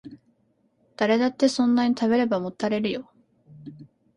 [0.97, 3.11] 誰だってそんなに食べればもたれるよ